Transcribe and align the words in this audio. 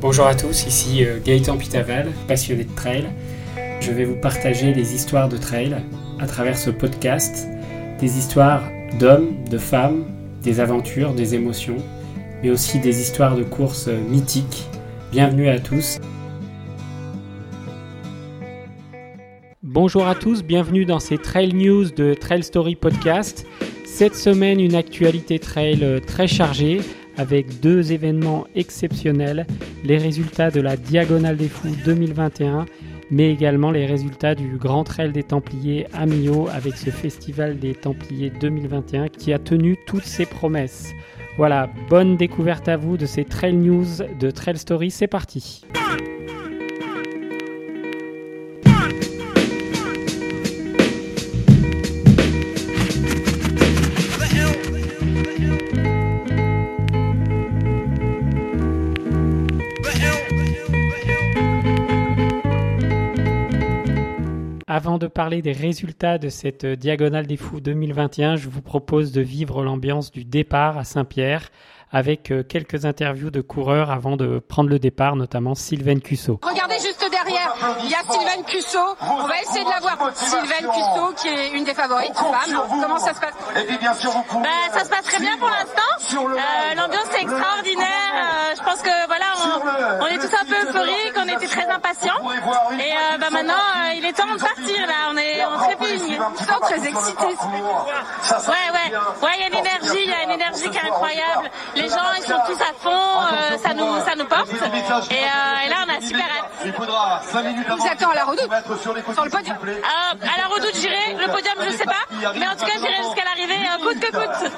Bonjour 0.00 0.26
à 0.26 0.34
tous, 0.34 0.66
ici 0.66 1.04
euh, 1.04 1.18
Gaëtan 1.22 1.58
Pitaval, 1.58 2.08
passionné 2.26 2.64
de 2.64 2.74
trail. 2.74 3.04
Je 3.82 3.92
vais 3.92 4.06
vous 4.06 4.16
partager 4.16 4.72
des 4.72 4.94
histoires 4.94 5.28
de 5.28 5.36
trail 5.36 5.76
à 6.18 6.26
travers 6.26 6.56
ce 6.56 6.70
podcast, 6.70 7.46
des 7.98 8.16
histoires 8.16 8.62
d'hommes, 8.98 9.44
de 9.50 9.58
femmes, 9.58 10.06
des 10.42 10.58
aventures, 10.58 11.12
des 11.12 11.34
émotions, 11.34 11.76
mais 12.42 12.48
aussi 12.48 12.78
des 12.78 13.02
histoires 13.02 13.36
de 13.36 13.42
courses 13.42 13.88
euh, 13.88 14.00
mythiques. 14.08 14.64
Bienvenue 15.12 15.50
à 15.50 15.58
tous. 15.58 15.98
Bonjour 19.62 20.06
à 20.06 20.14
tous, 20.14 20.42
bienvenue 20.42 20.86
dans 20.86 20.98
ces 20.98 21.18
Trail 21.18 21.52
News 21.52 21.90
de 21.90 22.14
Trail 22.14 22.42
Story 22.42 22.74
Podcast. 22.74 23.46
Cette 23.84 24.14
semaine, 24.14 24.60
une 24.60 24.76
actualité 24.76 25.38
trail 25.38 25.80
euh, 25.82 26.00
très 26.00 26.26
chargée 26.26 26.80
avec 27.16 27.60
deux 27.60 27.92
événements 27.92 28.46
exceptionnels, 28.54 29.46
les 29.84 29.98
résultats 29.98 30.50
de 30.50 30.60
la 30.60 30.76
Diagonale 30.76 31.36
des 31.36 31.48
Fous 31.48 31.74
2021, 31.84 32.66
mais 33.10 33.32
également 33.32 33.70
les 33.70 33.86
résultats 33.86 34.34
du 34.34 34.56
Grand 34.56 34.84
Trail 34.84 35.12
des 35.12 35.22
Templiers 35.22 35.86
à 35.92 36.06
Millau 36.06 36.48
avec 36.52 36.76
ce 36.76 36.90
festival 36.90 37.58
des 37.58 37.74
Templiers 37.74 38.30
2021 38.30 39.08
qui 39.08 39.32
a 39.32 39.38
tenu 39.38 39.76
toutes 39.86 40.04
ses 40.04 40.26
promesses. 40.26 40.92
Voilà, 41.36 41.70
bonne 41.88 42.16
découverte 42.16 42.68
à 42.68 42.76
vous 42.76 42.96
de 42.96 43.06
ces 43.06 43.24
Trail 43.24 43.54
News 43.54 43.86
de 44.18 44.30
Trail 44.30 44.58
Story, 44.58 44.90
c'est 44.90 45.06
parti. 45.06 45.62
De 65.00 65.06
parler 65.06 65.40
des 65.40 65.52
résultats 65.52 66.18
de 66.18 66.28
cette 66.28 66.66
Diagonale 66.66 67.26
des 67.26 67.38
Fous 67.38 67.60
2021, 67.60 68.36
je 68.36 68.48
vous 68.48 68.60
propose 68.60 69.12
de 69.12 69.22
vivre 69.22 69.64
l'ambiance 69.64 70.12
du 70.12 70.24
départ 70.24 70.76
à 70.76 70.84
Saint-Pierre 70.84 71.50
avec 71.90 72.30
euh, 72.30 72.42
quelques 72.42 72.84
interviews 72.84 73.30
de 73.30 73.40
coureurs 73.40 73.90
avant 73.90 74.16
de 74.16 74.38
prendre 74.38 74.68
le 74.68 74.78
départ, 74.78 75.16
notamment 75.16 75.54
Sylvain 75.54 75.98
Cusso. 75.98 76.38
Regardez 76.42 76.74
juste 76.74 76.99
derrière, 77.30 77.54
il 77.82 77.90
y 77.90 77.94
a 77.94 78.02
Sylvain 78.08 78.42
Cusso. 78.42 78.96
On 79.00 79.26
va 79.26 79.40
essayer 79.40 79.64
de 79.64 79.70
la 79.70 79.80
voir. 79.80 79.96
Sylvain 80.14 80.72
Cusso, 80.72 81.12
qui 81.16 81.28
est 81.28 81.50
une 81.50 81.64
des 81.64 81.74
favorites. 81.74 82.12
Comment 82.14 82.98
ça 82.98 83.14
se 83.14 83.20
passe? 83.20 83.34
Bah, 83.54 84.48
Ça 84.72 84.84
se 84.84 84.90
passe 84.90 85.04
très 85.04 85.18
bien 85.20 85.36
pour 85.38 85.48
l'instant. 85.48 85.80
Euh, 86.14 86.74
L'ambiance 86.76 87.08
est 87.14 87.22
extraordinaire. 87.22 88.12
Euh, 88.14 88.54
je 88.56 88.62
pense 88.62 88.82
que 88.82 89.06
voilà, 89.06 89.26
on, 89.44 90.04
on, 90.04 90.06
est 90.06 90.18
tous 90.18 90.34
un 90.34 90.44
peu 90.44 90.68
euphoriques, 90.68 91.14
on 91.16 91.28
était 91.28 91.46
très 91.46 91.68
impatients. 91.68 92.20
Et 92.78 92.92
euh, 92.92 93.18
bah, 93.18 93.26
maintenant, 93.30 93.54
il 93.94 94.04
est 94.04 94.12
temps 94.12 94.32
de 94.32 94.38
partir 94.40 94.86
là. 94.86 95.10
On 95.10 95.16
est 95.16 95.44
en 95.44 95.56
trépigne. 95.58 96.18
Je 96.40 96.60
très 96.60 96.88
excité. 96.88 97.24
Ouais, 97.24 97.34
ouais, 98.50 98.96
ouais. 99.22 99.30
Il 99.34 99.40
y 99.40 99.44
a 99.44 99.46
une 99.46 99.54
énergie, 99.54 100.02
il 100.04 100.10
y 100.10 100.14
a 100.14 100.22
une 100.24 100.30
énergie 100.30 100.70
qui 100.70 100.76
est 100.76 100.88
incroyable 100.88 101.50
les 101.76 101.88
gens 101.88 101.96
ils 102.16 102.22
sont 102.22 102.40
tous 102.46 102.60
à 102.60 102.72
fond, 102.78 103.58
ça 103.62 103.74
nous 103.74 104.00
ça 104.04 104.14
nous 104.16 104.26
porte. 104.26 104.50
Et, 105.10 105.14
et, 105.14 105.68
là 105.68 105.84
on 105.86 105.96
a 105.96 106.00
super 106.00 106.24
hâte. 106.24 106.49
Il 106.64 106.72
faudra 106.72 107.20
5 107.24 107.42
minutes 107.42 107.66
Vous 107.68 107.86
êtes 107.86 108.02
à 108.02 108.14
la 108.14 108.24
redoute. 108.24 108.50
Sur 108.82 108.94
le 108.94 109.02
podium. 109.30 109.56
euh, 109.66 109.72
À 109.82 110.38
la 110.40 110.46
redoute 110.54 110.74
j'irai, 110.74 111.14
le 111.14 111.26
podium 111.32 111.54
je 111.60 111.70
sais 111.76 111.84
pas, 111.84 112.04
mais 112.34 112.46
en 112.46 112.52
tout 112.56 112.64
cas 112.66 112.72
j'irai 112.78 112.96
jusqu'à 113.02 113.24
l'arrivée 113.24 113.54
euh, 113.54 113.84
coûte 113.84 114.00
que 114.00 114.10
coûte. 114.16 114.52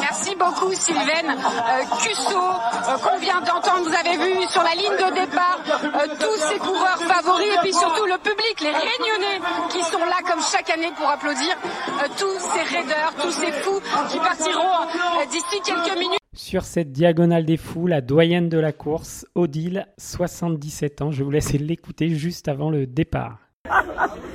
Merci 0.00 0.34
beaucoup 0.36 0.72
Sylvaine. 0.72 1.30
Euh, 1.30 1.96
Cusso, 2.02 2.38
euh, 2.38 2.98
qu'on 2.98 3.18
vient 3.18 3.40
d'entendre, 3.40 3.88
vous 3.88 3.94
avez 3.94 4.16
vu 4.16 4.46
sur 4.48 4.62
la 4.62 4.74
ligne 4.74 4.96
de 4.96 5.14
départ 5.14 5.58
tous 6.20 6.36
ces 6.48 6.58
coureurs 6.58 6.98
favoris 7.08 7.54
et 7.54 7.58
puis 7.58 7.72
surtout 7.74 8.06
le 8.06 8.18
public, 8.18 8.60
les 8.60 8.70
réunionnais 8.72 9.40
qui 9.70 9.82
sont 9.84 10.04
là 10.04 10.16
comme 10.26 10.42
chaque 10.42 10.70
année 10.70 10.92
pour 10.96 11.08
applaudir 11.10 11.54
tous 12.18 12.38
ces 12.54 12.62
raiders, 12.76 13.12
tous 13.20 13.30
ces 13.32 13.52
fous 13.52 13.80
qui 14.10 14.18
partiront 14.18 14.86
d'ici 15.30 15.60
quelques 15.64 15.96
minutes. 15.98 16.18
Sur 16.34 16.64
cette 16.64 16.90
diagonale 16.90 17.44
des 17.44 17.56
fous, 17.56 17.86
la 17.86 18.00
doyenne 18.00 18.48
de 18.48 18.58
la 18.58 18.72
course, 18.72 19.24
Odile, 19.36 19.86
77 19.98 21.00
ans. 21.00 21.12
Je 21.12 21.22
vous 21.22 21.30
laisse 21.30 21.52
l'écouter 21.52 22.08
juste 22.10 22.48
avant 22.48 22.70
le 22.70 22.88
départ. 22.88 23.38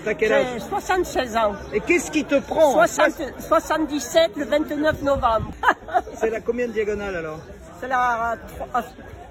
T'as 0.05 0.13
quel 0.13 0.31
âge? 0.31 0.47
J'ai 0.53 0.59
76 0.61 1.35
ans. 1.35 1.51
Et 1.73 1.81
qu'est-ce 1.81 2.09
qui 2.09 2.23
te 2.23 2.39
prend 2.39 2.71
60, 2.71 3.33
77 3.39 4.31
le 4.37 4.45
29 4.45 5.03
novembre. 5.03 5.51
C'est 6.15 6.29
la 6.29 6.39
combien 6.39 6.67
de 6.67 6.71
diagonale 6.71 7.17
alors? 7.17 7.41
C'est 7.81 7.89
la. 7.89 8.37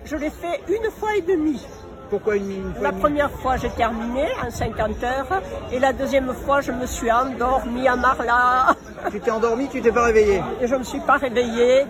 Je 0.04 0.16
l'ai 0.16 0.30
fait 0.30 0.60
une 0.68 0.90
fois 0.90 1.16
et 1.16 1.22
demie. 1.22 1.64
Pourquoi 2.10 2.36
une, 2.36 2.50
une 2.50 2.72
La 2.82 2.92
première 2.92 3.30
fois, 3.30 3.56
j'ai 3.56 3.70
terminé 3.70 4.26
en 4.44 4.50
50 4.50 5.02
heures. 5.04 5.42
Et 5.72 5.78
la 5.78 5.92
deuxième 5.92 6.32
fois, 6.32 6.60
je 6.60 6.72
me 6.72 6.86
suis 6.86 7.10
endormie 7.10 7.86
à 7.86 7.96
Marla. 7.96 8.74
Tu 9.10 9.20
t'es 9.20 9.30
endormi, 9.30 9.68
tu 9.68 9.80
t'es 9.80 9.92
pas 9.92 10.04
réveillé 10.04 10.42
Et 10.60 10.66
je 10.66 10.74
me 10.74 10.82
suis 10.82 11.00
pas 11.00 11.16
réveillée. 11.16 11.84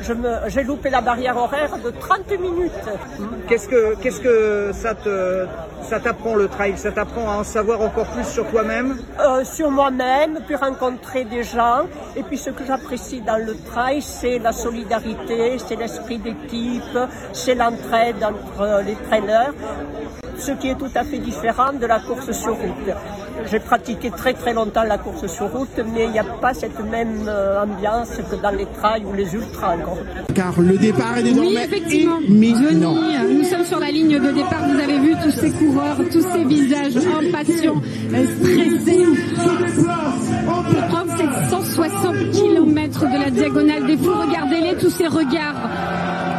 Je 0.00 0.14
me, 0.14 0.48
j'ai 0.48 0.64
loupé 0.64 0.90
la 0.90 1.00
barrière 1.00 1.36
horaire 1.36 1.76
de 1.78 1.90
30 1.90 2.30
minutes. 2.40 2.72
Qu'est-ce 3.46 3.68
que, 3.68 3.94
qu'est-ce 4.00 4.20
que 4.20 4.70
ça 4.72 4.94
te, 4.94 5.46
ça 5.82 6.00
t'apprend 6.00 6.34
le 6.34 6.48
trail? 6.48 6.76
Ça 6.76 6.90
t'apprend 6.90 7.30
à 7.30 7.34
en 7.36 7.44
savoir 7.44 7.80
encore 7.80 8.06
plus 8.06 8.24
sur 8.24 8.44
toi-même? 8.50 8.96
Euh, 9.20 9.44
Sur 9.44 9.70
moi-même, 9.70 10.40
puis 10.44 10.56
rencontrer 10.56 11.24
des 11.24 11.44
gens. 11.44 11.82
Et 12.16 12.24
puis 12.24 12.36
ce 12.36 12.50
que 12.50 12.64
j'apprécie 12.64 13.20
dans 13.20 13.36
le 13.36 13.54
trail, 13.70 14.02
c'est 14.02 14.40
la 14.40 14.52
solidarité, 14.52 15.58
c'est 15.58 15.76
l'esprit 15.76 16.18
d'équipe, 16.18 16.98
c'est 17.32 17.54
l'entraide 17.54 18.24
entre 18.24 18.82
les 18.84 18.91
traîneurs. 18.96 19.54
Ce 20.36 20.52
qui 20.52 20.68
est 20.68 20.74
tout 20.74 20.90
à 20.94 21.04
fait 21.04 21.18
différent 21.18 21.72
de 21.72 21.86
la 21.86 22.00
course 22.00 22.32
sur 22.32 22.52
route. 22.52 22.90
J'ai 23.50 23.60
pratiqué 23.60 24.10
très 24.10 24.34
très 24.34 24.52
longtemps 24.52 24.82
la 24.82 24.98
course 24.98 25.26
sur 25.26 25.50
route, 25.50 25.80
mais 25.94 26.04
il 26.04 26.10
n'y 26.10 26.18
a 26.18 26.24
pas 26.24 26.54
cette 26.54 26.78
même 26.84 27.26
euh, 27.28 27.62
ambiance 27.62 28.10
que 28.30 28.36
dans 28.36 28.50
les 28.50 28.66
trails 28.66 29.04
ou 29.04 29.12
les 29.12 29.34
ultras. 29.34 29.76
Car 30.34 30.60
le 30.60 30.76
départ 30.78 31.18
est 31.18 31.22
désormais 31.22 31.48
oui, 31.48 31.58
effectivement. 31.62 32.18
Johnny, 32.20 33.38
nous 33.38 33.44
sommes 33.44 33.64
sur 33.64 33.78
la 33.78 33.90
ligne 33.90 34.18
de 34.18 34.30
départ. 34.32 34.62
Vous 34.68 34.80
avez 34.80 34.98
vu 34.98 35.14
tous 35.22 35.30
ces 35.30 35.50
coureurs, 35.50 35.96
tous 36.10 36.26
ces 36.32 36.44
visages 36.44 36.96
impatients, 36.96 37.80
stressés. 38.08 39.06
Pourtant, 40.44 41.04
c'est 41.16 41.50
160 41.50 42.30
km 42.32 43.00
de 43.00 43.24
la 43.24 43.30
diagonale 43.30 43.86
des 43.86 43.96
fous. 43.96 44.12
Regardez-les, 44.26 44.76
tous 44.76 44.90
ces 44.90 45.06
regards 45.06 45.68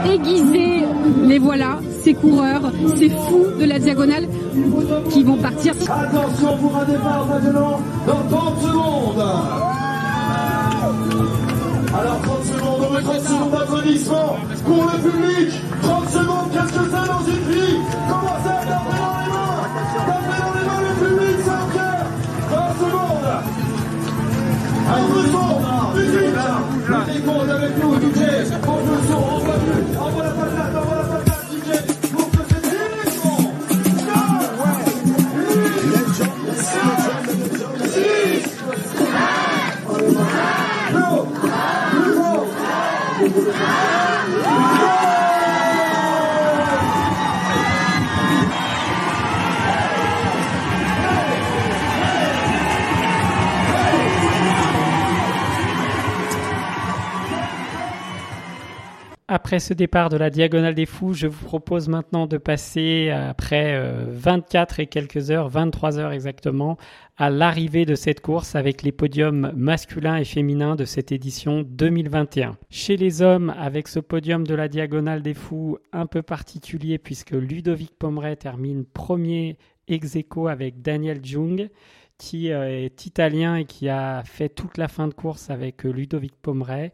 aiguisés. 0.05 0.83
Les 1.23 1.39
voilà, 1.39 1.79
ces 2.03 2.13
coureurs, 2.13 2.71
ces 2.97 3.09
fous 3.09 3.47
de 3.57 3.65
la 3.65 3.79
diagonale 3.79 4.27
qui 5.09 5.23
vont 5.23 5.37
partir. 5.37 5.73
Attention 5.73 6.57
pour 6.57 6.77
un 6.77 6.85
départ 6.85 7.25
maintenant 7.27 7.79
dans 8.05 8.37
30 8.37 8.61
secondes. 8.61 9.25
Alors 11.95 12.21
30 12.23 12.43
secondes, 12.43 12.81
on 12.89 12.93
met 12.93 13.01
30 13.01 13.21
secondes 13.21 13.51
d'applaudissements 13.51 14.35
pour 14.65 14.83
le 14.83 15.09
public. 15.09 15.49
30 15.81 16.09
secondes, 16.09 16.51
qu'est-ce 16.51 16.73
que 16.73 16.89
ça 16.91 17.03
dans 17.05 17.25
une 17.25 17.45
vie? 17.53 17.77
Commencez 18.09 18.49
à 18.49 18.65
taper 18.65 18.97
dans 18.99 19.15
les 19.19 19.29
mains? 19.31 19.63
Taper 20.07 20.37
dans 20.41 20.53
les 20.59 20.65
mains 20.67 20.81
le 20.81 20.93
public, 21.05 21.37
c'est 21.45 21.51
un 21.51 21.67
cœur. 21.73 22.03
20 22.49 22.73
secondes. 22.83 23.27
Un 24.89 25.03
peu 25.07 25.21
de 25.21 25.31
son 25.31 25.53
Musique 25.95 26.35
On 28.65 28.79
on 30.03 30.19
la 30.19 30.29
patate, 30.29 30.73
la 30.73 31.02
Après 59.53 59.59
ce 59.59 59.75
départ 59.75 60.09
de 60.09 60.17
la 60.17 60.31
Diagonale 60.31 60.73
des 60.73 60.87
Fous, 60.87 61.13
je 61.13 61.27
vous 61.27 61.45
propose 61.45 61.87
maintenant 61.87 62.25
de 62.25 62.39
passer, 62.39 63.11
après 63.11 63.79
24 64.07 64.79
et 64.79 64.87
quelques 64.87 65.29
heures, 65.29 65.47
23 65.47 65.99
heures 65.99 66.11
exactement, 66.11 66.75
à 67.17 67.29
l'arrivée 67.29 67.85
de 67.85 67.93
cette 67.93 68.19
course 68.19 68.55
avec 68.55 68.81
les 68.81 68.91
podiums 68.91 69.51
masculins 69.55 70.17
et 70.17 70.25
féminins 70.25 70.75
de 70.75 70.85
cette 70.85 71.11
édition 71.11 71.61
2021. 71.61 72.57
Chez 72.71 72.97
les 72.97 73.21
hommes, 73.21 73.53
avec 73.55 73.89
ce 73.89 73.99
podium 73.99 74.47
de 74.47 74.55
la 74.55 74.67
Diagonale 74.67 75.21
des 75.21 75.35
Fous 75.35 75.77
un 75.91 76.07
peu 76.07 76.23
particulier 76.23 76.97
puisque 76.97 77.33
Ludovic 77.33 77.91
Pomeray 77.99 78.35
termine 78.35 78.85
premier 78.85 79.59
ex 79.87 80.15
aequo 80.15 80.47
avec 80.47 80.81
Daniel 80.81 81.23
Jung 81.23 81.69
qui 82.17 82.47
est 82.47 83.05
italien 83.05 83.57
et 83.57 83.65
qui 83.65 83.87
a 83.87 84.23
fait 84.25 84.49
toute 84.49 84.79
la 84.79 84.87
fin 84.87 85.07
de 85.07 85.13
course 85.13 85.51
avec 85.51 85.83
Ludovic 85.83 86.33
Pomeray. 86.41 86.91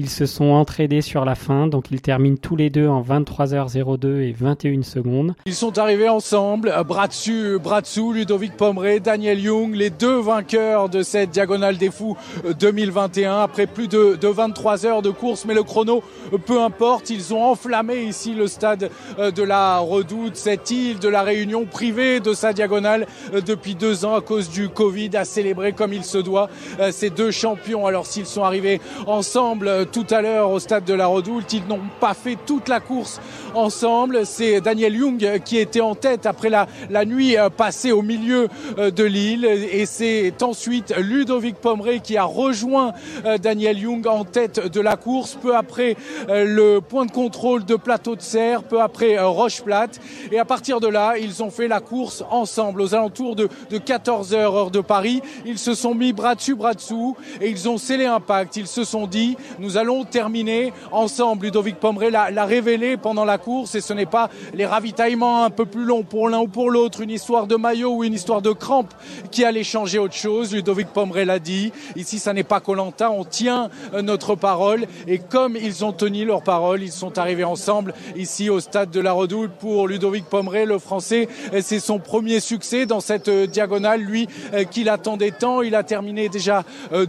Ils 0.00 0.08
se 0.08 0.24
sont 0.24 0.46
entraînés 0.46 1.02
sur 1.02 1.26
la 1.26 1.34
fin, 1.34 1.66
donc 1.66 1.90
ils 1.90 2.00
terminent 2.00 2.38
tous 2.40 2.56
les 2.56 2.70
deux 2.70 2.88
en 2.88 3.02
23h02 3.02 4.20
et 4.22 4.32
21 4.32 4.82
secondes. 4.82 5.34
Ils 5.44 5.54
sont 5.54 5.76
arrivés 5.76 6.08
ensemble, 6.08 6.72
bras 6.88 7.06
dessus, 7.06 7.58
bras 7.62 7.82
dessous, 7.82 8.14
Ludovic 8.14 8.56
Pomeray, 8.56 9.00
Daniel 9.00 9.38
Young, 9.38 9.74
les 9.74 9.90
deux 9.90 10.18
vainqueurs 10.18 10.88
de 10.88 11.02
cette 11.02 11.32
Diagonale 11.32 11.76
des 11.76 11.90
Fous 11.90 12.16
2021, 12.58 13.40
après 13.40 13.66
plus 13.66 13.88
de, 13.88 14.16
de 14.18 14.28
23 14.28 14.86
heures 14.86 15.02
de 15.02 15.10
course, 15.10 15.44
mais 15.44 15.52
le 15.52 15.64
chrono, 15.64 16.02
peu 16.46 16.62
importe, 16.62 17.10
ils 17.10 17.34
ont 17.34 17.44
enflammé 17.44 18.04
ici 18.04 18.32
le 18.32 18.46
stade 18.46 18.90
de 19.18 19.42
la 19.42 19.80
Redoute, 19.80 20.36
cette 20.36 20.70
île 20.70 20.98
de 20.98 21.08
la 21.08 21.20
Réunion 21.20 21.66
privée 21.66 22.20
de 22.20 22.32
sa 22.32 22.54
diagonale 22.54 23.06
depuis 23.44 23.74
deux 23.74 24.06
ans 24.06 24.14
à 24.14 24.22
cause 24.22 24.48
du 24.48 24.70
Covid, 24.70 25.10
à 25.12 25.26
célébrer 25.26 25.74
comme 25.74 25.92
il 25.92 26.04
se 26.04 26.16
doit 26.16 26.48
ces 26.90 27.10
deux 27.10 27.30
champions. 27.32 27.86
Alors 27.86 28.06
s'ils 28.06 28.24
sont 28.24 28.44
arrivés 28.44 28.80
ensemble 29.06 29.89
tout 29.90 30.06
à 30.10 30.20
l'heure 30.20 30.50
au 30.50 30.58
stade 30.58 30.84
de 30.84 30.94
la 30.94 31.06
Redoute. 31.06 31.52
Ils 31.52 31.66
n'ont 31.66 31.80
pas 32.00 32.14
fait 32.14 32.36
toute 32.46 32.68
la 32.68 32.80
course 32.80 33.20
ensemble. 33.54 34.26
C'est 34.26 34.60
Daniel 34.60 34.94
Young 34.94 35.40
qui 35.44 35.58
était 35.58 35.80
en 35.80 35.94
tête 35.94 36.26
après 36.26 36.50
la, 36.50 36.66
nuit 37.04 37.36
euh, 37.36 37.48
passée 37.50 37.92
au 37.92 38.02
milieu 38.02 38.48
euh, 38.78 38.90
de 38.90 39.04
l'île. 39.04 39.44
Et 39.44 39.86
c'est 39.86 40.42
ensuite 40.42 40.94
Ludovic 40.96 41.56
Pomeray 41.56 42.00
qui 42.00 42.16
a 42.16 42.24
rejoint 42.24 42.92
euh, 43.24 43.38
Daniel 43.38 43.78
Young 43.78 44.06
en 44.06 44.24
tête 44.24 44.66
de 44.72 44.80
la 44.80 44.96
course. 44.96 45.38
Peu 45.40 45.56
après 45.56 45.96
le 46.28 46.80
point 46.80 47.06
de 47.06 47.10
contrôle 47.10 47.64
de 47.64 47.76
Plateau 47.76 48.16
de 48.16 48.22
Serre, 48.22 48.62
peu 48.62 48.80
après 48.80 49.18
Roche 49.18 49.62
Plate. 49.62 50.00
Et 50.32 50.38
à 50.38 50.44
partir 50.44 50.80
de 50.80 50.88
là, 50.88 51.14
ils 51.18 51.42
ont 51.42 51.50
fait 51.50 51.68
la 51.68 51.80
course 51.80 52.24
ensemble 52.30 52.80
aux 52.80 52.94
alentours 52.94 53.36
de, 53.36 53.48
de 53.70 53.78
14 53.78 54.34
heures 54.34 54.54
heure 54.56 54.70
de 54.70 54.80
Paris. 54.80 55.22
Ils 55.44 55.58
se 55.58 55.74
sont 55.74 55.94
mis 55.94 56.12
bras 56.12 56.34
dessus, 56.34 56.54
bras 56.54 56.74
dessous 56.74 57.16
et 57.40 57.48
ils 57.48 57.68
ont 57.68 57.78
scellé 57.78 58.06
un 58.06 58.20
pacte. 58.20 58.56
Ils 58.56 58.66
se 58.66 58.84
sont 58.84 59.06
dit, 59.06 59.36
nous 59.58 59.69
allons 59.76 60.04
terminer 60.04 60.72
ensemble. 60.92 61.46
Ludovic 61.46 61.76
Pomeray 61.76 62.10
l'a 62.10 62.44
révélé 62.44 62.96
pendant 62.96 63.24
la 63.24 63.38
course 63.38 63.74
et 63.74 63.80
ce 63.80 63.92
n'est 63.92 64.06
pas 64.06 64.30
les 64.54 64.66
ravitaillements 64.66 65.44
un 65.44 65.50
peu 65.50 65.66
plus 65.66 65.84
longs 65.84 66.02
pour 66.02 66.28
l'un 66.28 66.40
ou 66.40 66.48
pour 66.48 66.70
l'autre, 66.70 67.00
une 67.00 67.10
histoire 67.10 67.46
de 67.46 67.56
maillot 67.56 67.96
ou 67.96 68.04
une 68.04 68.14
histoire 68.14 68.42
de 68.42 68.52
crampe 68.52 68.92
qui 69.30 69.44
allait 69.44 69.64
changer 69.64 69.98
autre 69.98 70.14
chose. 70.14 70.52
Ludovic 70.52 70.88
Pomeray 70.88 71.24
l'a 71.24 71.38
dit. 71.38 71.72
Ici, 71.96 72.18
ça 72.18 72.32
n'est 72.32 72.44
pas 72.44 72.60
Colanta. 72.60 73.10
On 73.10 73.24
tient 73.24 73.70
euh, 73.94 74.02
notre 74.02 74.34
parole 74.34 74.86
et 75.06 75.18
comme 75.18 75.56
ils 75.56 75.84
ont 75.84 75.92
tenu 75.92 76.24
leur 76.24 76.42
parole, 76.42 76.82
ils 76.82 76.92
sont 76.92 77.18
arrivés 77.18 77.44
ensemble 77.44 77.94
ici 78.16 78.50
au 78.50 78.60
stade 78.60 78.90
de 78.90 79.00
la 79.00 79.12
Redoute 79.12 79.52
pour 79.60 79.88
Ludovic 79.88 80.24
Pomeray, 80.24 80.66
le 80.66 80.78
Français. 80.78 81.28
C'est 81.60 81.80
son 81.80 81.98
premier 81.98 82.40
succès 82.40 82.86
dans 82.86 83.00
cette 83.00 83.28
euh, 83.28 83.46
diagonale, 83.46 84.00
lui 84.00 84.28
euh, 84.54 84.64
qui 84.64 84.84
l'attendait 84.84 85.32
tant. 85.32 85.62
Il 85.62 85.74
a 85.74 85.82
terminé 85.82 86.28
déjà 86.28 86.64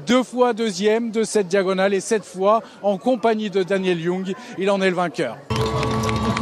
deux 0.08 0.24
fois 0.24 0.54
deuxième 0.54 1.12
de 1.12 1.24
cette 1.24 1.48
diagonale 1.48 1.94
et 1.94 2.00
cette 2.00 2.26
fois 2.26 2.51
en 2.82 2.98
compagnie 2.98 3.50
de 3.50 3.64
Daniel 3.64 4.00
Young. 4.00 4.34
Il 4.58 4.70
en 4.70 4.82
est 4.82 4.90
le 4.90 4.96
vainqueur. 4.96 5.38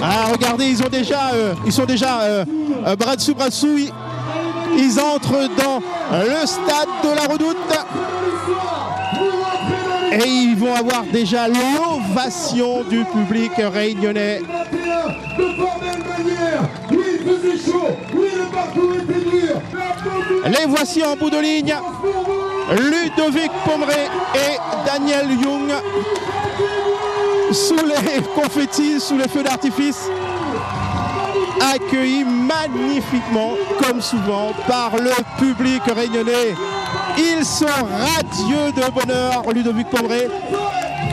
Ah, 0.01 0.27
regardez, 0.31 0.67
ils, 0.69 0.81
ont 0.81 0.89
déjà, 0.89 1.31
euh, 1.33 1.53
ils 1.65 1.73
sont 1.73 1.85
déjà 1.85 2.21
euh, 2.21 2.45
euh, 2.85 2.95
bras 2.95 3.15
dessous, 3.15 3.35
bras 3.35 3.49
dessous. 3.49 3.77
Ils, 3.77 3.91
ils 4.77 4.99
entrent 4.99 5.49
dans 5.57 5.81
le 6.11 6.45
stade 6.45 6.87
de 7.03 7.15
la 7.15 7.33
Redoute. 7.33 7.57
Et 10.11 10.27
ils 10.27 10.55
vont 10.55 10.73
avoir 10.73 11.03
déjà 11.03 11.47
l'ovation 11.47 12.83
du 12.83 13.03
public 13.05 13.51
réunionnais. 13.57 14.41
Les 20.45 20.65
voici 20.67 21.03
en 21.03 21.15
bout 21.15 21.29
de 21.29 21.37
ligne. 21.37 21.75
Ludovic 22.71 23.51
Pomeray 23.65 24.07
et 24.35 24.57
Daniel 24.85 25.31
Young 25.41 25.71
sous 27.51 27.75
les 27.75 28.21
confettis, 28.35 28.99
sous 28.99 29.17
les 29.17 29.27
feux 29.27 29.43
d'artifice, 29.43 30.07
accueillis 31.73 32.23
magnifiquement, 32.23 33.53
comme 33.83 34.01
souvent, 34.01 34.51
par 34.67 34.91
le 34.97 35.11
public 35.39 35.81
réunionnais. 35.85 36.53
Ils 37.17 37.43
sont 37.43 37.65
radieux 37.65 38.71
de 38.75 38.91
bonheur, 38.91 39.43
Ludovic 39.51 39.87
Pomeray. 39.89 40.27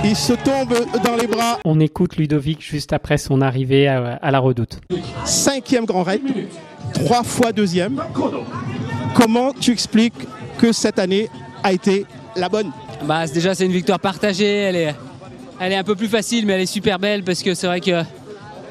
Il 0.04 0.14
se 0.14 0.34
tombe 0.34 0.74
dans 1.02 1.16
les 1.16 1.26
bras. 1.26 1.58
On 1.64 1.80
écoute 1.80 2.16
Ludovic 2.16 2.60
juste 2.60 2.92
après 2.92 3.16
son 3.18 3.40
arrivée 3.40 3.88
à, 3.88 4.18
à 4.20 4.30
la 4.30 4.38
redoute. 4.38 4.80
Cinquième 5.24 5.86
grand 5.86 6.02
raid, 6.02 6.22
trois 6.92 7.22
fois 7.24 7.52
deuxième. 7.52 8.02
Comment 9.14 9.52
tu 9.58 9.72
expliques 9.72 10.26
que 10.58 10.72
cette 10.72 10.98
année 10.98 11.28
a 11.66 11.72
été 11.72 12.06
la 12.36 12.48
bonne 12.48 12.70
bah, 13.04 13.26
Déjà, 13.26 13.54
c'est 13.54 13.66
une 13.66 13.72
victoire 13.72 13.98
partagée. 13.98 14.46
Elle 14.46 14.76
est, 14.76 14.94
elle 15.60 15.72
est 15.72 15.76
un 15.76 15.84
peu 15.84 15.96
plus 15.96 16.08
facile, 16.08 16.46
mais 16.46 16.54
elle 16.54 16.60
est 16.60 16.66
super 16.66 16.98
belle 16.98 17.24
parce 17.24 17.42
que 17.42 17.54
c'est 17.54 17.66
vrai 17.66 17.80
que 17.80 18.02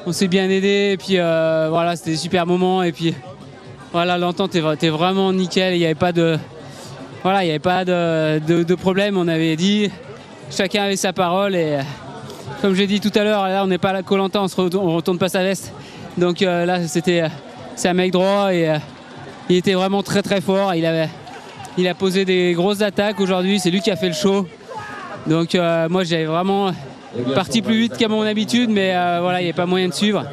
on 0.06 0.12
s'est 0.12 0.28
bien 0.28 0.48
aidé. 0.48 0.92
Et 0.92 0.96
puis 0.96 1.18
euh, 1.18 1.68
voilà, 1.70 1.96
c'était 1.96 2.12
des 2.12 2.16
super 2.16 2.46
moments. 2.46 2.82
Et 2.82 2.92
puis 2.92 3.14
voilà, 3.92 4.16
l'entente 4.16 4.54
était 4.54 4.88
vraiment 4.88 5.32
nickel. 5.32 5.74
Il 5.74 5.78
n'y 5.78 5.84
avait 5.84 5.94
pas 5.94 6.12
de, 6.12 6.38
voilà, 7.22 7.42
il 7.42 7.46
n'y 7.46 7.50
avait 7.50 7.58
pas 7.58 7.84
de, 7.84 8.38
de, 8.38 8.74
problème. 8.74 9.18
On 9.18 9.28
avait 9.28 9.56
dit, 9.56 9.90
chacun 10.50 10.84
avait 10.84 10.96
sa 10.96 11.12
parole. 11.12 11.54
Et 11.54 11.78
comme 12.62 12.74
j'ai 12.74 12.86
dit 12.86 13.00
tout 13.00 13.12
à 13.14 13.24
l'heure, 13.24 13.46
là, 13.46 13.62
on 13.62 13.66
n'est 13.66 13.78
pas 13.78 13.90
à 13.90 13.94
la 13.94 14.02
on 14.10 14.18
ne 14.18 14.94
retourne 14.94 15.18
pas 15.18 15.28
sa 15.28 15.42
veste. 15.42 15.72
Donc 16.16 16.40
euh, 16.40 16.64
là, 16.64 16.86
c'était, 16.88 17.24
c'est 17.74 17.88
un 17.88 17.94
mec 17.94 18.10
droit 18.10 18.54
et 18.54 18.70
euh, 18.70 18.78
il 19.50 19.56
était 19.56 19.74
vraiment 19.74 20.02
très 20.02 20.22
très 20.22 20.40
fort. 20.40 20.74
Il 20.74 20.86
avait, 20.86 21.10
il 21.78 21.88
a 21.88 21.94
posé 21.94 22.24
des 22.24 22.52
grosses 22.52 22.82
attaques 22.82 23.20
aujourd'hui. 23.20 23.60
C'est 23.60 23.70
lui 23.70 23.80
qui 23.80 23.90
a 23.90 23.96
fait 23.96 24.08
le 24.08 24.14
show. 24.14 24.46
Donc 25.26 25.54
euh, 25.54 25.88
moi 25.88 26.04
j'avais 26.04 26.24
vraiment 26.24 26.72
parti 27.34 27.62
plus 27.62 27.78
vite 27.80 27.96
qu'à 27.96 28.08
mon 28.08 28.22
habitude, 28.22 28.70
mais 28.70 28.94
euh, 28.94 29.18
voilà, 29.20 29.40
il 29.40 29.44
n'y 29.44 29.50
avait 29.50 29.56
pas 29.56 29.66
moyen 29.66 29.88
de 29.88 29.94
suivre. 29.94 30.24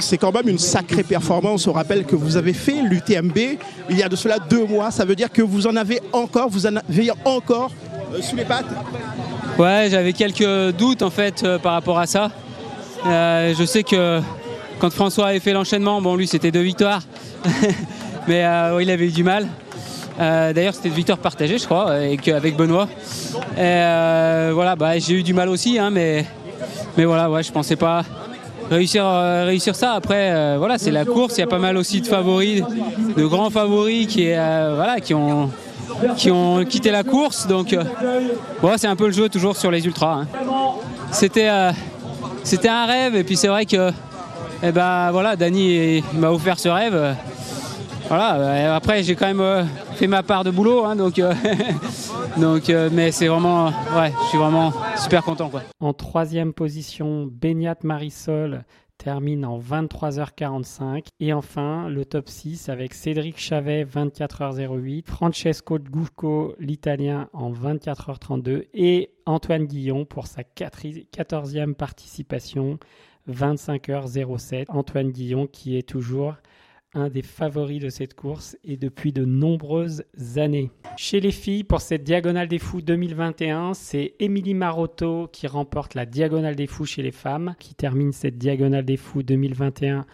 c'est 0.00 0.18
quand 0.18 0.32
même 0.32 0.48
une 0.48 0.58
sacrée 0.58 1.02
performance. 1.02 1.66
On 1.66 1.72
rappelle 1.72 2.04
que 2.04 2.16
vous 2.16 2.36
avez 2.36 2.52
fait 2.52 2.82
l'UTMB 2.82 3.38
il 3.90 3.98
y 3.98 4.02
a 4.02 4.08
de 4.08 4.16
cela 4.16 4.38
deux 4.38 4.66
mois. 4.66 4.90
Ça 4.90 5.04
veut 5.04 5.16
dire 5.16 5.30
que 5.30 5.42
vous 5.42 5.66
en 5.66 5.76
avez 5.76 6.00
encore, 6.12 6.48
vous 6.48 6.66
en 6.66 6.76
avez 6.76 7.10
encore 7.24 7.70
euh, 8.12 8.20
sous 8.20 8.36
les 8.36 8.44
pattes? 8.44 8.66
Ouais, 9.58 9.88
j'avais 9.90 10.12
quelques 10.12 10.76
doutes 10.76 11.02
en 11.02 11.10
fait 11.10 11.46
par 11.62 11.72
rapport 11.72 11.98
à 11.98 12.06
ça. 12.06 12.30
je 13.04 13.64
sais 13.66 13.82
que 13.82 14.20
quand 14.80 14.92
François 14.92 15.28
avait 15.28 15.40
fait 15.40 15.52
l'enchaînement, 15.52 16.02
bon 16.02 16.16
lui 16.16 16.26
c'était 16.26 16.50
deux 16.50 16.62
victoires, 16.62 17.02
mais 18.28 18.44
il 18.80 18.90
avait 18.90 19.06
eu 19.06 19.12
du 19.12 19.22
mal. 19.22 19.48
Euh, 20.20 20.52
d'ailleurs, 20.52 20.74
c'était 20.74 20.88
une 20.88 20.94
victoire 20.94 21.18
partagée, 21.18 21.58
je 21.58 21.64
crois, 21.64 21.90
avec, 21.92 22.56
Benoît. 22.56 22.88
Euh, 23.58 24.52
voilà, 24.54 24.76
bah, 24.76 24.98
j'ai 24.98 25.14
eu 25.14 25.22
du 25.22 25.34
mal 25.34 25.48
aussi, 25.48 25.78
hein, 25.78 25.90
mais, 25.90 26.24
mais 26.96 27.04
voilà, 27.04 27.28
je 27.42 27.50
pensais 27.50 27.76
pas 27.76 28.04
réussir, 28.70 29.04
euh, 29.06 29.58
ça. 29.72 29.92
Après, 29.92 30.56
voilà, 30.56 30.78
c'est 30.78 30.90
la 30.90 31.04
course. 31.04 31.36
Il 31.36 31.40
y 31.40 31.44
a 31.44 31.48
pas 31.48 31.58
mal 31.58 31.76
aussi 31.76 32.00
de 32.00 32.06
favoris, 32.06 32.62
de 33.16 33.26
grands 33.26 33.50
favoris 33.50 34.06
qui, 34.06 35.14
ont 35.14 35.50
qui 36.16 36.30
ont 36.30 36.64
quitté 36.64 36.90
la 36.90 37.02
course. 37.02 37.46
Donc, 37.46 37.76
c'est 38.76 38.86
un 38.86 38.96
peu 38.96 39.06
le 39.06 39.12
jeu 39.12 39.28
toujours 39.28 39.56
sur 39.56 39.70
les 39.70 39.84
ultras. 39.84 40.22
Hein. 40.22 40.26
C'était, 41.10 41.50
c'était 42.44 42.68
un 42.68 42.86
rêve. 42.86 43.16
Et 43.16 43.24
puis 43.24 43.36
c'est 43.36 43.48
vrai 43.48 43.66
que, 43.66 43.90
eh 44.62 44.70
ben, 44.70 45.10
voilà, 45.10 45.34
Dany 45.34 46.04
m'a 46.14 46.30
offert 46.30 46.58
ce 46.58 46.68
rêve 46.68 47.16
voilà, 48.08 48.36
euh, 48.36 48.76
après 48.76 49.02
j'ai 49.02 49.14
quand 49.14 49.26
même 49.26 49.40
euh, 49.40 49.64
fait 49.94 50.06
ma 50.06 50.22
part 50.22 50.44
de 50.44 50.50
boulot, 50.50 50.84
hein, 50.84 50.96
donc, 50.96 51.18
euh, 51.18 51.34
donc 52.36 52.68
mais 52.92 53.10
c'est 53.12 53.28
vraiment, 53.28 53.66
ouais, 53.66 54.12
je 54.24 54.28
suis 54.28 54.38
vraiment 54.38 54.72
super 54.96 55.22
content. 55.22 55.48
Quoi. 55.48 55.62
En 55.80 55.92
troisième 55.92 56.52
position, 56.52 57.26
Beignat 57.30 57.76
Marisol 57.82 58.64
termine 58.98 59.44
en 59.44 59.58
23h45. 59.58 61.06
Et 61.20 61.32
enfin, 61.32 61.88
le 61.88 62.04
top 62.04 62.28
6 62.28 62.68
avec 62.68 62.94
Cédric 62.94 63.38
Chavet, 63.38 63.84
24h08, 63.84 65.06
Francesco 65.06 65.78
Gucco, 65.78 66.54
l'italien, 66.58 67.28
en 67.32 67.52
24h32, 67.52 68.66
et 68.72 69.10
Antoine 69.26 69.64
Guillon 69.64 70.04
pour 70.04 70.26
sa 70.26 70.42
14e 70.42 71.74
participation, 71.74 72.78
25h07. 73.30 74.66
Antoine 74.68 75.10
Guillon 75.10 75.46
qui 75.46 75.76
est 75.76 75.88
toujours 75.88 76.34
un 76.94 77.08
des 77.08 77.22
favoris 77.22 77.80
de 77.80 77.88
cette 77.88 78.14
course 78.14 78.56
et 78.64 78.76
depuis 78.76 79.12
de 79.12 79.24
nombreuses 79.24 80.04
années. 80.36 80.70
Chez 80.96 81.20
les 81.20 81.32
filles, 81.32 81.64
pour 81.64 81.80
cette 81.80 82.04
Diagonale 82.04 82.48
des 82.48 82.58
Fous 82.58 82.82
2021, 82.82 83.74
c'est 83.74 84.14
Émilie 84.20 84.54
Marotto 84.54 85.28
qui 85.32 85.46
remporte 85.46 85.94
la 85.94 86.06
Diagonale 86.06 86.56
des 86.56 86.66
Fous 86.66 86.86
chez 86.86 87.02
les 87.02 87.12
femmes, 87.12 87.54
qui 87.58 87.74
termine 87.74 88.12
cette 88.12 88.38
Diagonale 88.38 88.84
des 88.84 88.96
Fous 88.96 89.22
2021 89.22 90.06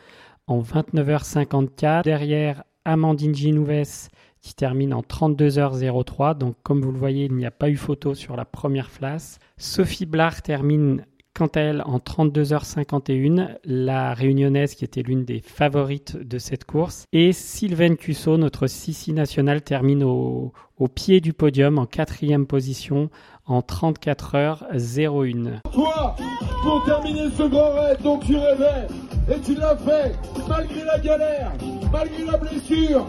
en 0.47 0.63
29h54. 0.63 2.05
Derrière, 2.05 2.65
Amandine 2.85 3.35
Ginouves 3.35 4.09
qui 4.41 4.55
termine 4.55 4.95
en 4.95 5.03
32h03. 5.03 6.37
Donc 6.37 6.57
comme 6.63 6.81
vous 6.81 6.93
le 6.93 6.99
voyez, 6.99 7.27
il 7.27 7.35
n'y 7.35 7.47
a 7.47 7.51
pas 7.51 7.69
eu 7.69 7.77
photo 7.77 8.15
sur 8.15 8.37
la 8.37 8.45
première 8.45 8.91
place. 8.91 9.39
Sophie 9.59 10.07
Blard 10.07 10.43
termine 10.43 11.05
quant 11.41 11.47
à 11.47 11.61
elle 11.61 11.83
en 11.87 11.97
32h51, 11.97 13.57
la 13.65 14.13
réunionnaise 14.13 14.75
qui 14.75 14.85
était 14.85 15.01
l'une 15.01 15.25
des 15.25 15.41
favorites 15.41 16.19
de 16.19 16.37
cette 16.37 16.65
course. 16.65 17.07
Et 17.15 17.33
Sylvain 17.33 17.95
Cusso, 17.95 18.37
notre 18.37 18.67
Sissi 18.67 19.15
national, 19.15 19.63
termine 19.63 20.05
au, 20.05 20.53
pied 20.95 21.23
du 21.23 21.33
podium 21.33 21.79
en 21.79 21.87
quatrième 21.87 22.47
position 22.47 23.09
en 23.47 23.61
34h01. 23.61 25.63
Toi, 25.73 26.15
pour 26.63 26.85
terminer 26.85 27.31
ce 27.35 27.45
grand 27.45 27.73
raid 27.73 28.03
dont 28.03 28.19
tu 28.19 28.37
rêvais, 28.37 28.87
et 29.35 29.41
tu 29.41 29.55
l'as 29.55 29.79
fait, 29.79 30.15
malgré 30.47 30.85
la 30.85 30.99
galère, 30.99 31.53
malgré 31.91 32.27
la 32.27 32.37
blessure, 32.37 33.07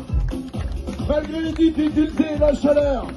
malgré 1.05 1.41
les 1.41 1.51
difficultés 1.51 2.35
et 2.35 2.39
la 2.39 2.55
chaleur. 2.55 3.07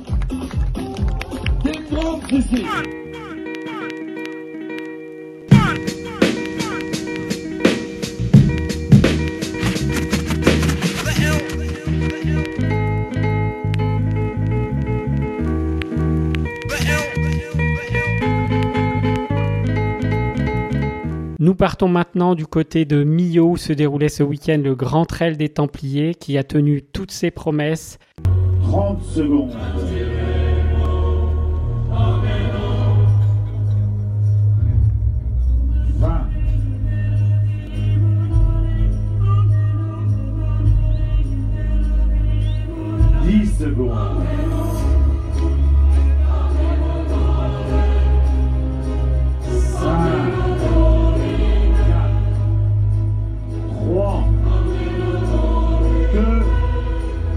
Nous 21.44 21.54
partons 21.54 21.88
maintenant 21.88 22.34
du 22.34 22.46
côté 22.46 22.86
de 22.86 23.04
Millau 23.04 23.50
où 23.50 23.56
se 23.58 23.74
déroulait 23.74 24.08
ce 24.08 24.22
week-end 24.22 24.62
le 24.64 24.74
Grand 24.74 25.04
Trail 25.04 25.36
des 25.36 25.50
Templiers 25.50 26.14
qui 26.14 26.38
a 26.38 26.42
tenu 26.42 26.80
toutes 26.80 27.10
ses 27.10 27.30
promesses. 27.30 27.98
30 28.62 29.02
secondes. 29.02 29.52
Secondes. 43.58 44.43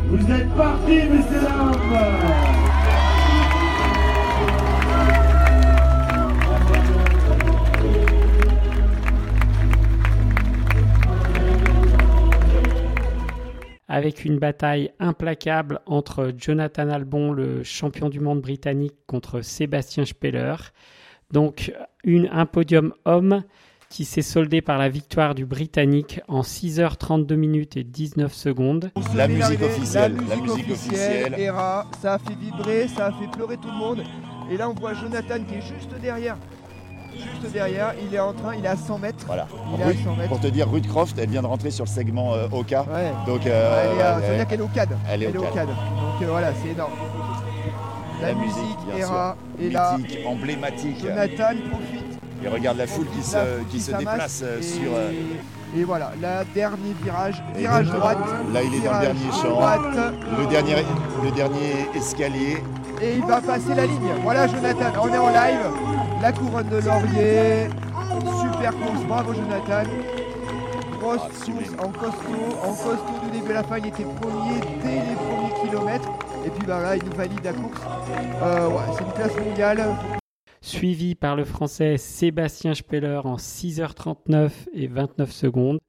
Vous 0.09 0.31
êtes 0.31 0.49
partis, 0.55 1.09
messieurs 1.09 1.41
dames 1.41 2.77
avec 13.97 14.25
une 14.25 14.37
bataille 14.37 14.91
implacable 14.99 15.79
entre 15.87 16.31
Jonathan 16.37 16.89
Albon, 16.89 17.31
le 17.31 17.63
champion 17.63 18.09
du 18.09 18.19
monde 18.19 18.41
britannique, 18.41 18.95
contre 19.07 19.41
Sébastien 19.41 20.05
Speller. 20.05 20.55
Donc 21.31 21.73
une, 22.03 22.29
un 22.31 22.45
podium 22.45 22.93
homme 23.05 23.43
qui 23.89 24.06
s'est 24.06 24.22
soldé 24.22 24.62
par 24.62 24.77
la 24.77 24.89
victoire 24.89 25.34
du 25.36 25.46
Britannique 25.46 26.20
en 26.27 26.41
6h32 26.41 27.36
minutes 27.36 27.77
et 27.77 27.84
19 27.84 28.34
secondes. 28.34 28.91
La 29.15 29.27
musique 29.27 29.62
officielle, 29.62 30.15
la 30.15 30.36
la 30.36 30.41
musique 30.41 30.56
musique 30.67 30.72
officielle, 30.72 31.24
officielle. 31.34 31.39
ERA, 31.39 31.86
ça 32.01 32.13
a 32.15 32.20
fait 32.20 32.36
vibrer, 32.36 32.88
ça 32.88 33.08
a 33.08 33.12
fait 33.12 33.27
pleurer 33.32 33.58
tout 33.58 33.70
le 33.70 33.77
monde. 33.77 34.03
Et 34.51 34.58
là 34.58 34.70
on 34.70 34.74
voit 34.74 34.94
Jonathan 34.94 35.36
qui 35.48 35.56
est 35.56 35.62
juste 35.62 35.94
derrière. 36.01 36.38
Juste 37.41 37.51
derrière, 37.51 37.94
il 38.00 38.13
est 38.13 38.20
en 38.20 38.32
train, 38.34 38.53
il 38.56 38.63
est 38.63 38.67
à 38.67 38.75
100 38.75 39.00
mètres. 39.00 39.25
Voilà. 39.25 39.48
Il 39.74 39.79
est 39.79 39.84
à 39.84 39.88
Ruth- 39.88 40.03
100 40.03 40.15
mètres. 40.17 40.29
pour 40.29 40.39
te 40.39 40.48
dire, 40.48 40.70
Ruth 40.72 40.88
Croft, 40.88 41.17
elle 41.17 41.29
vient 41.29 41.41
de 41.41 41.48
rentrer 41.48 41.72
sur 41.72 41.86
le 41.86 41.89
segment 41.89 42.36
euh, 42.36 42.48
Oka. 42.51 42.84
Ouais. 42.84 43.12
Donc, 43.25 43.48
euh, 43.48 43.91
elle 43.91 43.98
est, 43.98 44.03
ça 44.03 44.20
veut 44.32 44.36
dire 44.38 44.48
qu'elle 44.48 44.60
est 44.60 44.63
au 44.63 44.67
CAD. 44.67 44.89
Elle 45.10 45.24
est 45.24 45.36
au 45.36 45.39
au 45.39 45.44
CAD. 45.46 45.53
CAD. 45.56 45.67
Donc 45.67 46.22
euh, 46.22 46.25
voilà, 46.29 46.53
c'est 46.62 46.70
énorme. 46.70 46.91
La, 48.22 48.27
La 48.27 48.34
musique, 48.36 48.56
musique, 48.88 49.00
ERA, 49.00 49.36
est 49.60 49.70
là. 49.70 49.98
Mythique, 49.98 50.20
emblématique. 50.27 51.00
Jonathan 51.01 51.56
profite. 51.72 52.06
Et 52.44 52.48
regarde 52.48 52.77
la 52.77 52.88
foule 52.88 53.08
qui 53.15 53.24
se, 53.24 53.38
qui 53.70 53.79
se 53.82 53.91
déplace 53.91 54.41
euh, 54.44 54.60
et- 54.60 54.63
sur. 54.63 54.91
euh, 54.94 55.12
Et 55.75 55.84
voilà, 55.84 56.12
la 56.22 56.44
dernier 56.46 56.94
virage, 57.03 57.44
virage 57.56 57.88
droite. 57.88 58.17
Là, 58.53 58.60
il 58.63 58.74
est 58.75 58.79
dans 58.79 58.94
le 58.94 59.00
dernier 59.01 59.32
champ. 59.41 59.50
droite. 59.50 59.82
Le 60.39 60.46
dernier, 60.48 60.75
le 61.24 61.32
dernier 61.32 61.89
escalier. 61.96 62.58
Et 63.01 63.15
il 63.15 63.25
va 63.25 63.41
passer 63.41 63.75
la 63.75 63.86
ligne. 63.86 64.10
Voilà 64.24 64.48
Jonathan, 64.48 64.86
on 65.01 65.08
est 65.13 65.17
en 65.17 65.29
live. 65.29 65.60
La 66.22 66.32
couronne 66.32 66.70
de 66.70 66.77
laurier. 66.77 67.67
Super 68.41 68.72
course, 68.72 69.03
bravo 69.08 69.34
Jonathan. 69.34 69.89
Grosse 71.00 71.20
Ah, 71.24 71.29
course 71.46 71.70
en 71.79 71.89
costaud, 71.89 72.58
en 72.63 72.70
costaud 72.74 73.20
du 73.25 73.39
début 73.39 73.51
à 73.51 73.56
la 73.56 73.63
fin, 73.63 73.77
il 73.77 73.88
était 73.88 74.03
premier 74.03 74.60
dès 74.84 74.96
les 74.96 75.15
premiers 75.15 75.70
kilomètres. 75.70 76.10
Et 76.46 76.50
puis 76.50 76.65
bah 76.65 76.79
là, 76.82 76.96
il 76.96 77.03
nous 77.03 77.15
valide 77.15 77.39
la 77.44 77.53
course. 77.53 77.82
Euh, 78.41 78.67
ouais, 78.70 78.75
c'est 78.98 79.03
une 79.03 79.12
classe 79.12 79.46
mondiale. 79.46 79.84
Suivi 80.67 81.15
par 81.15 81.38
le 81.38 81.45
français 81.45 81.95
Sébastien 81.95 82.74
Speller 82.74 83.21
en 83.24 83.38
6h39 83.38 84.51
et 84.74 84.88
29 84.88 85.31
secondes. 85.31 85.79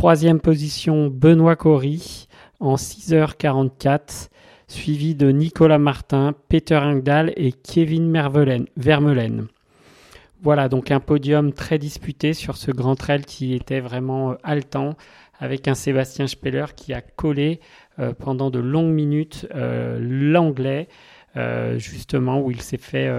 Troisième 0.08 0.40
position, 0.40 1.08
Benoît 1.08 1.58
Cory 1.58 2.30
en 2.62 2.76
6h44, 2.76 4.30
suivi 4.70 5.16
de 5.16 5.32
Nicolas 5.32 5.80
Martin, 5.80 6.34
Peter 6.48 6.78
Engdahl 6.78 7.34
et 7.36 7.52
Kevin 7.52 8.10
Vermeulen. 8.78 9.48
Voilà 10.42 10.70
donc 10.70 10.92
un 10.92 11.02
podium 11.02 11.52
très 11.52 11.78
disputé 11.78 12.32
sur 12.32 12.56
ce 12.56 12.72
grand 12.72 12.96
trail 12.96 13.26
qui 13.26 13.54
était 13.54 13.82
vraiment 13.82 14.32
euh, 14.32 14.36
haletant, 14.44 14.96
avec 15.42 15.68
un 15.68 15.76
Sébastien 15.76 16.28
Speller 16.28 16.68
qui 16.74 16.94
a 16.94 17.02
collé 17.02 17.60
euh, 18.00 18.14
pendant 18.14 18.50
de 18.50 18.60
longues 18.60 18.94
minutes 18.94 19.46
euh, 19.56 20.00
l'anglais, 20.02 20.88
justement 21.76 22.40
où 22.40 22.50
il 22.50 22.62
s'est 22.62 22.78
fait... 22.78 23.12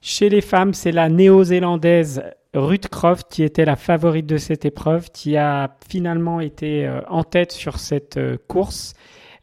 Chez 0.00 0.30
les 0.30 0.40
femmes, 0.40 0.72
c'est 0.72 0.92
la 0.92 1.10
néo-zélandaise 1.10 2.22
Ruth 2.54 2.88
Croft 2.88 3.26
qui 3.30 3.42
était 3.42 3.64
la 3.64 3.76
favorite 3.76 4.26
de 4.26 4.36
cette 4.36 4.64
épreuve, 4.64 5.10
qui 5.10 5.36
a 5.36 5.76
finalement 5.88 6.40
été 6.40 6.86
euh, 6.86 7.00
en 7.08 7.24
tête 7.24 7.52
sur 7.52 7.78
cette 7.78 8.16
euh, 8.16 8.36
course. 8.48 8.94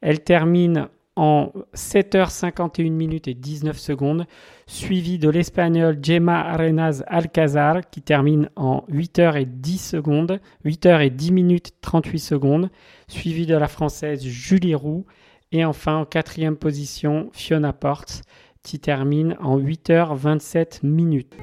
Elle 0.01 0.21
termine 0.21 0.87
en 1.17 1.51
7h51 1.75 2.89
minutes 2.89 3.27
et 3.27 3.33
19 3.33 3.77
secondes, 3.77 4.25
suivie 4.65 5.19
de 5.19 5.29
l'espagnol 5.29 5.99
Gemma 6.01 6.39
Arenas 6.39 7.03
Alcazar 7.05 7.81
qui 7.89 8.01
termine 8.01 8.49
en 8.55 8.85
8h 8.89 9.39
et 9.39 9.45
10 9.45 9.77
secondes, 9.77 10.39
8h 10.65 11.05
et 11.05 11.09
10 11.09 11.31
minutes 11.33 11.73
38 11.81 12.19
secondes, 12.19 12.69
suivie 13.07 13.45
de 13.45 13.55
la 13.55 13.67
française 13.67 14.23
Julie 14.23 14.75
Roux 14.75 15.05
et 15.51 15.65
enfin 15.65 15.97
en 15.97 16.05
quatrième 16.05 16.55
position 16.55 17.29
Fiona 17.33 17.73
Porte 17.73 18.21
qui 18.63 18.79
termine 18.79 19.35
en 19.41 19.59
8h27 19.59 20.85
minutes. 20.85 21.35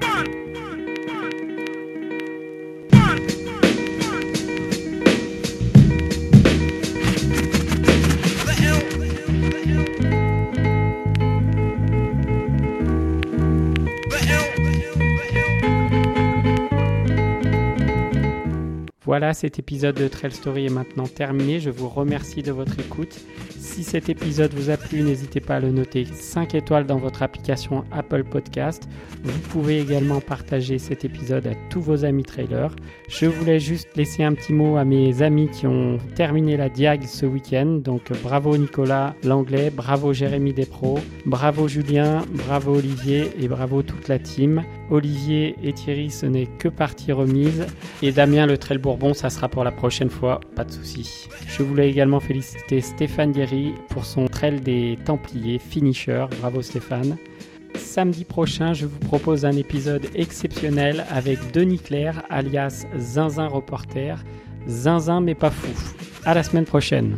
Voilà, 19.19 19.33
cet 19.33 19.59
épisode 19.59 19.95
de 19.95 20.07
Trail 20.07 20.31
Story 20.31 20.67
est 20.67 20.73
maintenant 20.73 21.05
terminé. 21.05 21.59
Je 21.59 21.69
vous 21.69 21.89
remercie 21.89 22.41
de 22.41 22.53
votre 22.53 22.79
écoute. 22.79 23.19
Si 23.57 23.83
cet 23.83 24.07
épisode 24.07 24.53
vous 24.53 24.69
a 24.69 24.77
plu, 24.77 25.01
n'hésitez 25.01 25.41
pas 25.41 25.57
à 25.57 25.59
le 25.59 25.71
noter 25.71 26.05
5 26.05 26.55
étoiles 26.55 26.85
dans 26.85 26.99
votre 26.99 27.21
application 27.21 27.83
Apple 27.91 28.23
Podcast. 28.23 28.87
Vous 29.21 29.39
pouvez 29.49 29.81
également 29.81 30.21
partager 30.21 30.79
cet 30.79 31.03
épisode 31.03 31.47
à 31.47 31.53
tous 31.69 31.81
vos 31.81 32.05
amis 32.05 32.23
trailers. 32.23 32.73
Je 33.09 33.25
voulais 33.25 33.59
juste 33.59 33.89
laisser 33.97 34.23
un 34.23 34.33
petit 34.33 34.53
mot 34.53 34.77
à 34.77 34.85
mes 34.85 35.21
amis 35.21 35.49
qui 35.49 35.67
ont 35.67 35.97
terminé 36.15 36.55
la 36.55 36.69
Diag 36.69 37.03
ce 37.03 37.25
week-end. 37.25 37.81
Donc 37.83 38.13
bravo 38.23 38.55
Nicolas 38.55 39.15
Langlais, 39.25 39.69
bravo 39.69 40.13
Jérémy 40.13 40.53
Despros, 40.53 41.01
bravo 41.25 41.67
Julien, 41.67 42.23
bravo 42.31 42.77
Olivier 42.77 43.31
et 43.37 43.49
bravo 43.49 43.83
toute 43.83 44.07
la 44.07 44.17
team. 44.17 44.63
Olivier 44.89 45.55
et 45.61 45.73
Thierry, 45.73 46.09
ce 46.09 46.25
n'est 46.25 46.47
que 46.47 46.69
partie 46.69 47.11
remise. 47.11 47.67
Et 48.01 48.11
Damien 48.11 48.45
le 48.45 48.57
Trail 48.57 48.77
Bourbon, 48.77 49.08
ça 49.13 49.29
sera 49.29 49.47
pour 49.47 49.63
la 49.63 49.71
prochaine 49.71 50.09
fois, 50.09 50.39
pas 50.55 50.63
de 50.63 50.71
souci. 50.71 51.27
Je 51.47 51.63
voulais 51.63 51.89
également 51.89 52.19
féliciter 52.19 52.81
Stéphane 52.81 53.31
Dierry 53.31 53.73
pour 53.89 54.05
son 54.05 54.27
trail 54.27 54.61
des 54.61 54.97
Templiers 55.05 55.59
finisher. 55.59 56.25
Bravo 56.39 56.61
Stéphane. 56.61 57.17
Samedi 57.75 58.25
prochain, 58.25 58.73
je 58.73 58.85
vous 58.85 58.99
propose 58.99 59.45
un 59.45 59.53
épisode 59.53 60.07
exceptionnel 60.15 61.05
avec 61.09 61.51
Denis 61.51 61.79
Claire, 61.79 62.23
alias 62.29 62.85
Zinzin 62.97 63.47
Reporter. 63.47 64.23
Zinzin 64.67 65.21
mais 65.21 65.35
pas 65.35 65.51
fou. 65.51 65.71
À 66.25 66.33
la 66.33 66.43
semaine 66.43 66.65
prochaine. 66.65 67.17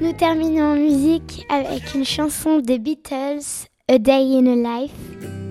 Nous 0.00 0.12
terminons 0.12 0.72
en 0.72 0.76
musique 0.76 1.46
avec 1.48 1.94
une 1.94 2.04
chanson 2.04 2.58
des 2.60 2.78
Beatles, 2.78 3.66
A 3.88 3.98
Day 3.98 4.38
in 4.38 4.46
a 4.46 4.80
Life. 4.80 5.45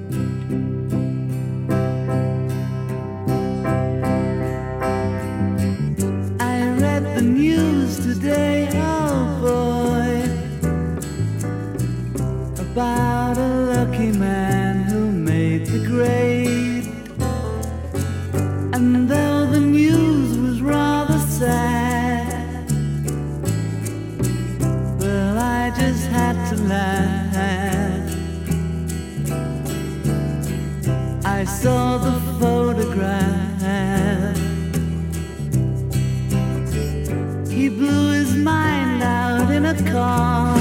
His 38.26 38.36
mind 38.38 39.04
out 39.04 39.52
in 39.52 39.66
a 39.66 39.76
car. 39.92 40.58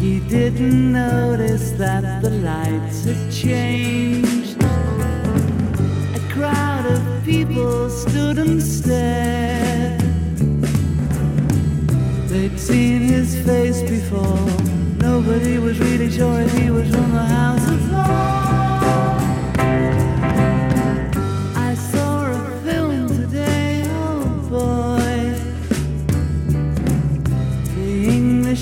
He 0.00 0.20
didn't 0.20 0.92
notice 0.92 1.72
that 1.72 2.22
the 2.22 2.30
lights 2.30 3.04
had 3.04 3.32
changed. 3.32 4.62
A 4.62 6.22
crowd 6.32 6.86
of 6.86 7.02
people 7.24 7.90
stood 7.90 8.38
and 8.38 8.62
stared. 8.62 10.00
They'd 12.28 12.58
seen 12.58 13.00
his 13.02 13.34
face 13.44 13.82
before. 13.82 14.46
Nobody 14.98 15.58
was 15.58 15.78
really 15.80 16.10
sure 16.10 16.40
if 16.40 16.52
he 16.58 16.70
was 16.70 16.88
from 16.90 17.10
the 17.12 17.26
House 17.38 17.68
of 17.68 17.92
Lords. 17.92 18.43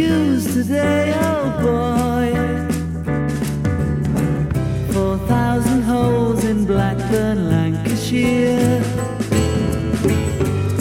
News 0.00 0.54
today, 0.54 1.12
oh 1.28 1.44
boy. 1.66 2.28
Four 4.92 5.18
thousand 5.28 5.82
holes 5.82 6.44
in 6.44 6.64
Blackburn, 6.64 7.38
Lancashire. 7.50 8.82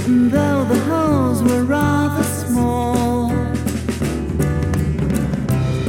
And 0.08 0.32
though 0.32 0.64
the 0.74 0.80
holes 0.92 1.44
were 1.44 1.64
rather 1.64 2.24
small, 2.24 3.30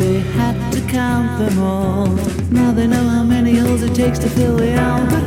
they 0.01 0.19
had 0.39 0.57
to 0.73 0.81
count 0.89 1.31
them 1.39 1.59
all. 1.61 2.09
Now 2.51 2.73
they 2.73 2.87
know 2.87 3.07
how 3.17 3.23
many 3.23 3.55
holes 3.55 3.83
it 3.83 3.95
takes 3.95 4.19
to 4.19 4.29
fill 4.29 4.57
the 4.57 4.73
Albert 4.73 5.20